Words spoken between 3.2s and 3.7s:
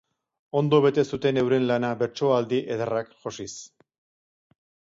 josiz.